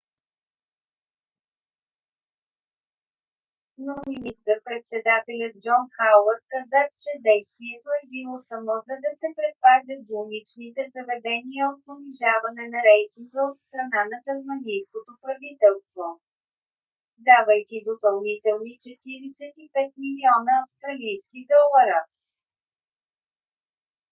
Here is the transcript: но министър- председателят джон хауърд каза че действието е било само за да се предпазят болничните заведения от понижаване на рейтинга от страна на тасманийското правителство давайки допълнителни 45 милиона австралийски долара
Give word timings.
но 3.85 3.93
министър- 4.15 4.57
председателят 4.67 5.53
джон 5.63 5.83
хауърд 5.97 6.43
каза 6.53 6.81
че 7.03 7.11
действието 7.29 7.89
е 8.01 8.09
било 8.13 8.35
само 8.49 8.71
за 8.87 8.95
да 9.05 9.11
се 9.21 9.27
предпазят 9.37 10.01
болничните 10.11 10.81
заведения 10.95 11.63
от 11.71 11.79
понижаване 11.87 12.63
на 12.73 12.79
рейтинга 12.91 13.41
от 13.51 13.57
страна 13.65 14.01
на 14.11 14.17
тасманийското 14.27 15.11
правителство 15.23 16.03
давайки 17.29 17.77
допълнителни 17.89 18.73
45 18.85 20.03
милиона 20.03 20.53
австралийски 20.63 21.39
долара 21.53 21.99